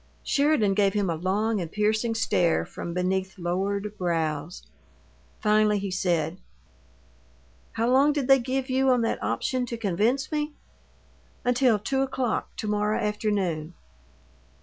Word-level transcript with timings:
Sheridan 0.23 0.73
gave 0.73 0.95
him 0.95 1.11
a 1.11 1.15
long 1.15 1.61
and 1.61 1.71
piercing 1.71 2.15
stare 2.15 2.65
from 2.65 2.95
beneath 2.95 3.37
lowered 3.37 3.95
brows. 3.99 4.63
Finally 5.41 5.77
he 5.77 5.91
said, 5.91 6.39
"How 7.73 7.87
long 7.87 8.11
did 8.11 8.27
they 8.27 8.39
give 8.39 8.67
you 8.67 8.89
on 8.89 9.01
that 9.03 9.21
option 9.21 9.63
to 9.67 9.77
convince 9.77 10.31
me?" 10.31 10.53
"Until 11.45 11.77
two 11.77 12.01
o'clock 12.01 12.49
to 12.55 12.67
morrow 12.67 12.97
afternoon." 12.99 13.75